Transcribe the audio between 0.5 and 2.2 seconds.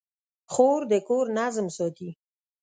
خور د کور نظم ساتي.